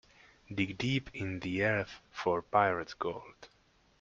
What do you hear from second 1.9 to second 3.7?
for pirate's gold.